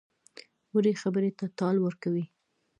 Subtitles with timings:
[0.73, 2.25] وړې خبرې ته ټال ورکوي.